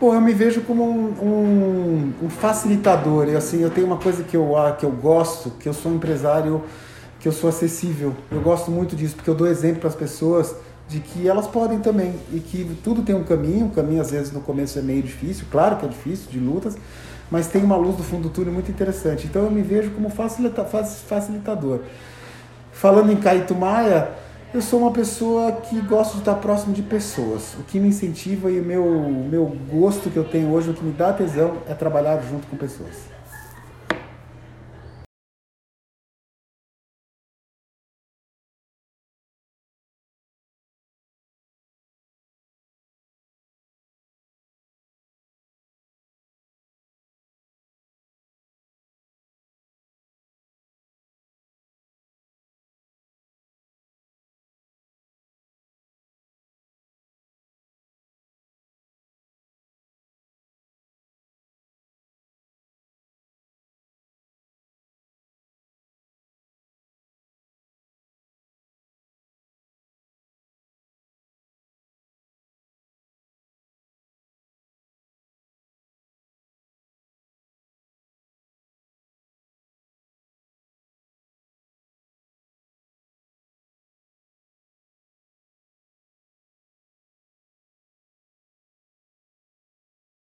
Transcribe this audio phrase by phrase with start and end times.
[0.00, 3.28] Bom, eu me vejo como um, um, um facilitador.
[3.28, 6.62] E, assim, eu tenho uma coisa que eu, que eu gosto, que eu sou empresário,
[7.18, 8.14] que eu sou acessível.
[8.30, 10.54] Eu gosto muito disso, porque eu dou exemplo para as pessoas
[10.88, 13.66] de que elas podem também e que tudo tem um caminho.
[13.66, 16.76] O caminho às vezes no começo é meio difícil, claro que é difícil, de lutas,
[17.28, 19.26] mas tem uma luz do fundo do túnel muito interessante.
[19.26, 21.80] Então eu me vejo como facilita facilitador.
[22.70, 24.12] Falando em Caíto Maia,
[24.52, 27.54] eu sou uma pessoa que gosto de estar próximo de pessoas.
[27.54, 28.84] O que me incentiva e o meu,
[29.30, 32.56] meu gosto que eu tenho hoje, o que me dá tesão é trabalhar junto com
[32.56, 33.17] pessoas.